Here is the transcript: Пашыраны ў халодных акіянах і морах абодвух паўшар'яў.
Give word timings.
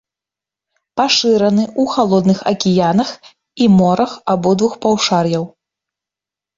Пашыраны 1.01 1.63
ў 1.67 1.83
халодных 1.97 2.39
акіянах 2.53 3.09
і 3.61 3.65
морах 3.79 4.11
абодвух 4.37 4.73
паўшар'яў. 4.83 5.43